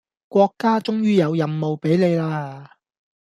[0.29, 2.65] 國家終於有任務俾你喇